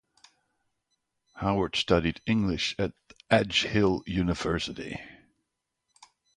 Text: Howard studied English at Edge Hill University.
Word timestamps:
Howard 1.35 1.75
studied 1.75 2.21
English 2.25 2.75
at 2.79 2.91
Edge 3.29 3.65
Hill 3.65 4.01
University. 4.07 4.99